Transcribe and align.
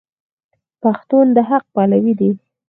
پښتون 0.81 1.25
د 1.35 1.37
حق 1.49 1.63
پلوی 1.73 2.13
دی. 2.19 2.29